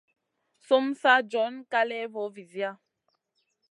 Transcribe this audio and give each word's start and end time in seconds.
Sumu 0.65 0.91
sa 1.01 1.13
john 1.31 1.55
kaléya 1.71 2.07
vo 2.13 2.23
vizia. 2.35 2.71